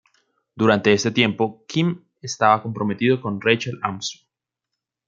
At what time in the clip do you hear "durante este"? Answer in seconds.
0.61-1.11